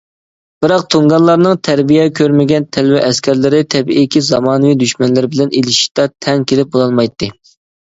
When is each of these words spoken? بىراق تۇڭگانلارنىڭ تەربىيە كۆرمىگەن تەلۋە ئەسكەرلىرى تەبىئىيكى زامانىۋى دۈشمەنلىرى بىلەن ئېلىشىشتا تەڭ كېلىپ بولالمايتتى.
بىراق 0.65 0.85
تۇڭگانلارنىڭ 0.93 1.59
تەربىيە 1.69 2.05
كۆرمىگەن 2.19 2.65
تەلۋە 2.79 3.03
ئەسكەرلىرى 3.11 3.61
تەبىئىيكى 3.75 4.23
زامانىۋى 4.31 4.81
دۈشمەنلىرى 4.87 5.31
بىلەن 5.37 5.55
ئېلىشىشتا 5.61 6.09
تەڭ 6.27 6.51
كېلىپ 6.55 6.75
بولالمايتتى. 6.75 7.33